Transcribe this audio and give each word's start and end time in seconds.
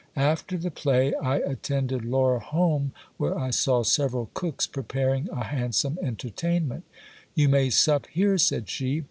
After 0.15 0.57
the 0.57 0.71
play 0.71 1.13
I 1.13 1.35
attended 1.41 2.03
Laura 2.05 2.39
home, 2.39 2.91
where 3.17 3.37
I 3.37 3.51
saw 3.51 3.83
several 3.83 4.31
cooks 4.33 4.65
preparing 4.65 5.29
a 5.29 5.43
hand 5.43 5.75
some 5.75 5.99
entertainment. 6.01 6.85
You 7.35 7.47
may 7.49 7.69
sup 7.69 8.07
here, 8.07 8.39
said 8.39 8.67
she. 8.67 8.99